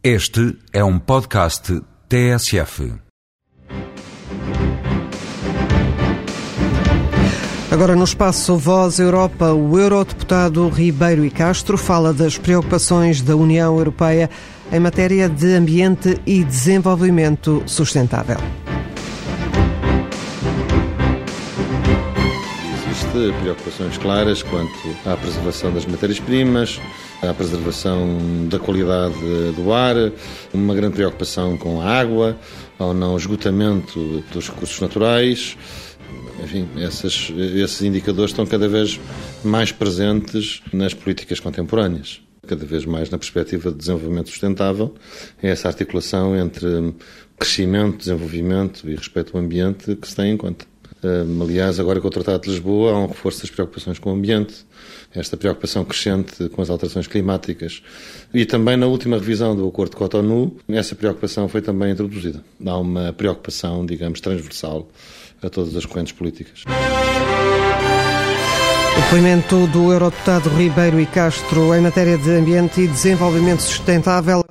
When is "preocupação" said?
30.94-31.58, 55.36-55.84, 60.94-61.48, 63.12-63.86